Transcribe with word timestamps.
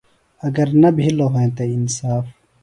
اگر 0.47 0.67
نہ 0.81 0.89
بِھلوۡ 0.97 1.31
ہنتہ 1.39 1.63
انصاف۔ 1.73 2.25